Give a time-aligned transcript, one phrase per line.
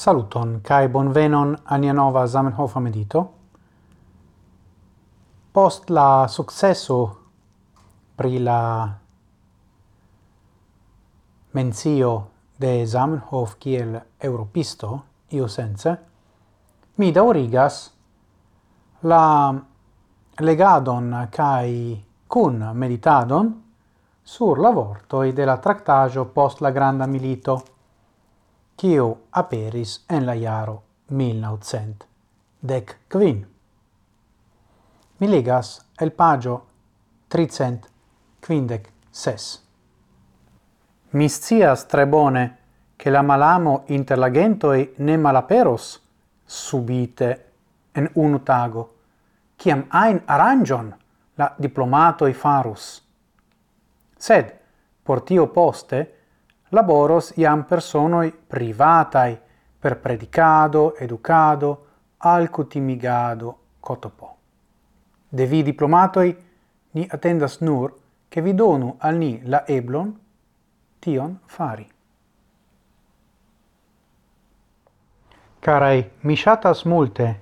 [0.00, 3.32] Saluton kai bonvenon al nia nova Zamenhof medito.
[5.52, 6.96] Post la successo
[8.14, 8.96] pri la
[11.50, 15.04] mencio de Zamenhof kiel europisto
[15.36, 16.04] io sense
[16.94, 17.92] mi daurigas
[19.00, 19.52] la
[20.36, 23.52] legadon kai cun meditadon
[24.22, 27.79] sur la vortoi de la tractajo post la granda milito
[28.80, 32.06] kiu aperis en la jaro 1900
[32.60, 33.42] dec quin.
[35.18, 36.54] Mi ligas el pagio
[37.28, 37.88] 300
[38.40, 39.60] quindec ses.
[41.10, 42.56] Mi scias tre bone
[42.96, 46.00] che la malamo inter la gentoi ne malaperos
[46.46, 47.44] subite
[47.92, 48.94] en unu tago,
[49.56, 50.88] ciam ein arangion
[51.34, 53.02] la diplomatoi farus.
[54.16, 54.56] Sed,
[55.02, 56.19] por tio poste,
[56.70, 59.38] laboros iam personoi privatai
[59.80, 61.86] per predicado, educado,
[62.18, 64.36] alcutimigado, cotopo.
[65.28, 66.36] De vi diplomatoi
[66.92, 67.94] ni attendas nur
[68.28, 70.18] che vi donu al ni la eblon
[70.98, 71.88] tion fari.
[75.60, 77.40] Carai, mi shatas multe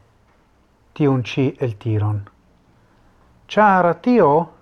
[0.92, 2.28] tiun ci el tiron.
[3.46, 4.54] Char tio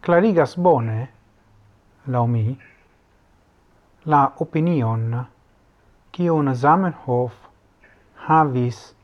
[0.00, 1.12] clarigas bone,
[2.04, 2.58] lau mi,
[4.06, 5.26] la opinion
[6.12, 7.32] kiun Zamenhof
[8.28, 8.94] havis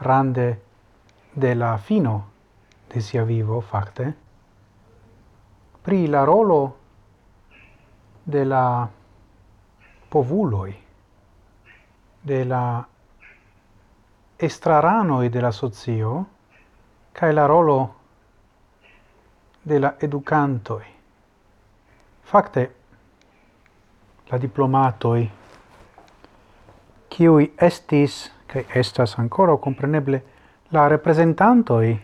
[0.00, 0.58] rande
[1.34, 2.24] de la fino
[2.94, 4.14] de sia vivo facte
[5.82, 6.76] pri la rolo
[8.24, 8.88] de la
[10.08, 10.74] povuloi
[12.22, 12.84] de la
[14.36, 16.24] estraranoi de la socio
[17.12, 17.94] cae la rolo
[19.62, 20.84] de la educantoi.
[22.22, 22.83] facte
[24.30, 25.30] la diplomatoi,
[27.08, 30.22] qui estis, che estas ancora compreneble,
[30.68, 32.00] la representantoi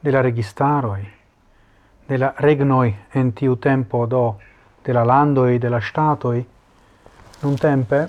[0.00, 1.08] de la registaroi,
[2.06, 4.38] de la regnoi en tiu tempo do,
[4.82, 6.46] de la landoi, de la statoi,
[7.42, 8.08] nun tempe,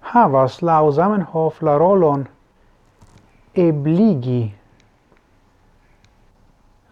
[0.00, 2.26] havas la Zamenhof la rolon
[3.54, 4.54] ebligi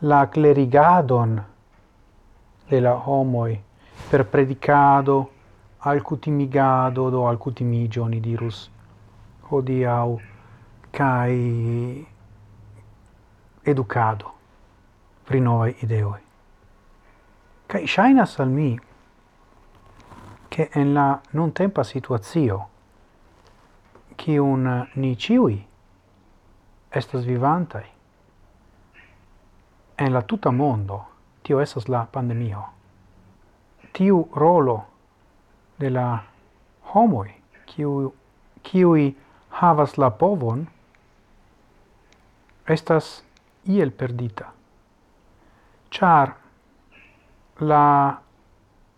[0.01, 1.41] la clerigadon
[2.69, 3.61] de la homoi
[4.09, 5.33] per predicado
[5.79, 8.71] alcutimigado do alcutimigio ni dirus
[9.51, 10.21] hodiau
[10.91, 12.07] kai
[13.63, 14.33] educado
[15.25, 16.21] pri noi ideoi.
[17.67, 18.79] Kai shaina al mi
[20.49, 22.69] che en la non tempa situazio
[24.15, 25.67] che un ni ciui
[26.89, 27.85] estas vivantai
[29.97, 31.07] en la tuta mondo
[31.43, 32.76] tio esas la pandemio
[33.97, 34.77] tiu rolo
[35.81, 36.07] de la
[36.93, 37.31] homoi,
[37.67, 38.13] kiu
[38.67, 39.15] kiui
[39.61, 40.67] havas la povon
[42.69, 43.23] estas
[43.65, 44.51] iel perdita.
[45.91, 46.35] Char
[47.61, 48.19] la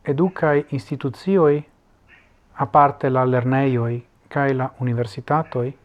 [0.03, 1.65] educai institucioi
[2.65, 5.77] aparte la lerneioi kai la universitatoi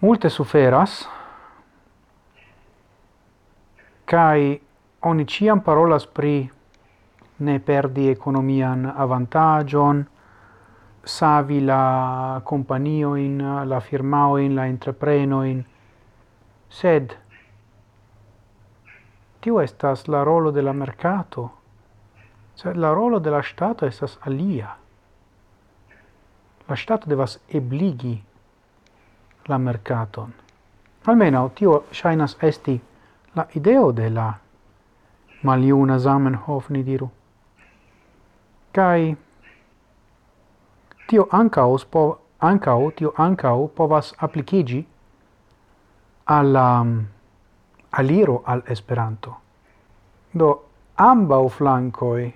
[0.00, 1.08] multe suferas
[4.04, 4.60] kai
[5.02, 6.50] oni ciam parolas pri
[7.38, 10.06] ne perdi economian avantagion,
[11.02, 15.64] savi la companioin, la firmao in la entrepreno in
[16.68, 17.16] sed
[19.40, 21.50] tio estas la rolo de la mercato,
[22.54, 24.76] sed la rolo de la stato estas alia.
[26.68, 28.22] La stato devas ebligi
[29.46, 30.34] la mercaton.
[31.04, 32.80] Almeno tio shainas esti
[33.34, 34.34] la ideo de la
[35.42, 37.08] maliuna Zamenhof, ni diru
[38.78, 39.16] kai
[41.10, 42.04] tio ankaŭ po
[42.50, 44.80] ankau tio ankaŭ povas applicigi
[46.38, 46.96] al um,
[47.90, 49.36] aliro al Esperanto.
[50.32, 50.50] Do
[50.96, 52.32] ambaŭ flankoi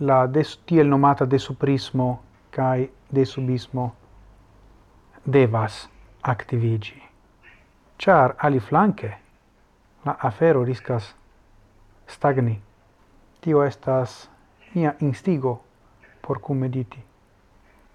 [0.00, 2.12] la des, tiel nomata desuprismo
[2.56, 3.90] de desubismo
[5.24, 5.88] devas
[6.22, 7.06] activigi
[7.98, 9.10] char ali flanke
[10.04, 11.14] la afero riskas
[12.06, 12.60] stagni.
[13.40, 14.30] Tio estas
[14.74, 15.62] mia instigo
[16.26, 17.02] por cum mediti.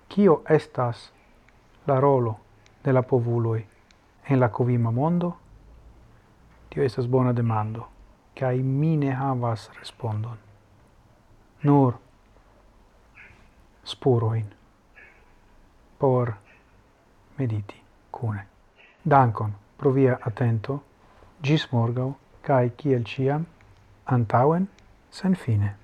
[0.09, 1.11] Cio estas
[1.87, 2.39] la rolo
[2.83, 3.65] de la povuloi
[4.29, 5.37] en la covima mondo?
[6.69, 7.87] Tio estas bona demando,
[8.35, 10.37] cae mi ne havas respondon.
[11.63, 11.93] Nur
[13.83, 14.45] spuroin
[15.99, 16.33] por
[17.37, 17.81] mediti
[18.11, 18.47] cune.
[19.03, 20.83] Dankon pro via attento,
[21.43, 23.45] gis morgau, cae ciel ciam,
[24.05, 24.69] antauen,
[25.09, 25.80] sen fine.